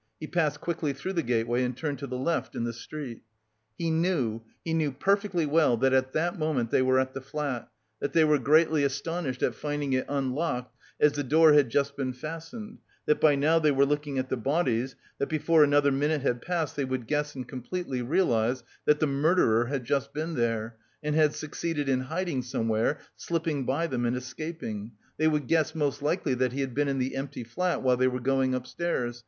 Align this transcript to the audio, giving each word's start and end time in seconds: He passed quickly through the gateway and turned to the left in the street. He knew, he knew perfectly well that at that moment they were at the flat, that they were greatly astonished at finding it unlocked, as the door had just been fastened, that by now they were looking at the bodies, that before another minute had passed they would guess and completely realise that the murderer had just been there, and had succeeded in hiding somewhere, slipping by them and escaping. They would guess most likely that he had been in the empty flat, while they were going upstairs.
He 0.19 0.25
passed 0.25 0.61
quickly 0.61 0.93
through 0.93 1.13
the 1.13 1.21
gateway 1.21 1.61
and 1.63 1.77
turned 1.77 1.99
to 1.99 2.07
the 2.07 2.17
left 2.17 2.55
in 2.55 2.63
the 2.63 2.73
street. 2.73 3.21
He 3.77 3.91
knew, 3.91 4.41
he 4.65 4.73
knew 4.73 4.91
perfectly 4.93 5.45
well 5.45 5.77
that 5.77 5.93
at 5.93 6.13
that 6.13 6.39
moment 6.39 6.71
they 6.71 6.81
were 6.81 6.99
at 6.99 7.13
the 7.13 7.21
flat, 7.21 7.69
that 7.99 8.11
they 8.13 8.23
were 8.23 8.39
greatly 8.39 8.83
astonished 8.83 9.43
at 9.43 9.53
finding 9.53 9.93
it 9.93 10.07
unlocked, 10.09 10.75
as 10.99 11.11
the 11.13 11.23
door 11.23 11.53
had 11.53 11.69
just 11.69 11.95
been 11.95 12.13
fastened, 12.13 12.79
that 13.05 13.21
by 13.21 13.35
now 13.35 13.59
they 13.59 13.69
were 13.69 13.85
looking 13.85 14.17
at 14.17 14.27
the 14.29 14.37
bodies, 14.37 14.95
that 15.19 15.29
before 15.29 15.63
another 15.63 15.91
minute 15.91 16.21
had 16.23 16.41
passed 16.41 16.75
they 16.75 16.83
would 16.83 17.05
guess 17.05 17.35
and 17.35 17.47
completely 17.47 18.01
realise 18.01 18.63
that 18.85 18.99
the 18.99 19.05
murderer 19.05 19.65
had 19.65 19.85
just 19.85 20.13
been 20.13 20.33
there, 20.33 20.77
and 21.03 21.13
had 21.13 21.35
succeeded 21.35 21.87
in 21.87 21.99
hiding 21.99 22.41
somewhere, 22.41 22.97
slipping 23.15 23.67
by 23.67 23.85
them 23.85 24.07
and 24.07 24.15
escaping. 24.17 24.93
They 25.17 25.27
would 25.27 25.45
guess 25.45 25.75
most 25.75 26.01
likely 26.01 26.33
that 26.33 26.53
he 26.53 26.61
had 26.61 26.73
been 26.73 26.87
in 26.87 26.97
the 26.97 27.15
empty 27.15 27.43
flat, 27.43 27.83
while 27.83 27.97
they 27.97 28.07
were 28.07 28.19
going 28.19 28.55
upstairs. 28.55 29.19